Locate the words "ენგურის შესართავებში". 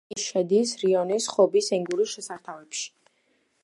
1.79-2.93